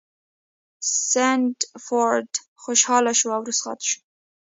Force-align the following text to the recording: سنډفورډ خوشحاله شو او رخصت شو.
سنډفورډ 1.09 2.31
خوشحاله 2.63 3.11
شو 3.19 3.27
او 3.35 3.41
رخصت 3.49 3.79
شو. 3.87 3.99